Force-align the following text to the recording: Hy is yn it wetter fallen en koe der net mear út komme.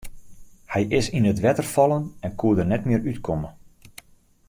Hy 0.71 0.81
is 0.99 1.07
yn 1.17 1.29
it 1.31 1.41
wetter 1.45 1.67
fallen 1.75 2.03
en 2.25 2.33
koe 2.39 2.53
der 2.57 2.69
net 2.71 2.83
mear 2.87 3.05
út 3.11 3.19
komme. 3.27 3.49